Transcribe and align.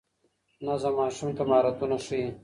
نظم 0.67 0.93
ماشوم 0.99 1.29
ته 1.37 1.43
مهارتونه 1.49 1.97
ښيي. 2.05 2.27